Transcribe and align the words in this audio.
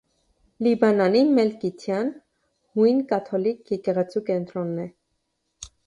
Լիբանանի 0.67 1.21
մելկիթյան 1.35 2.11
(հույն 2.79 3.05
կաթոլիկ) 3.13 3.73
եկեղեցու 3.79 4.27
կենտրոնն 4.33 4.85
է։ 4.89 4.93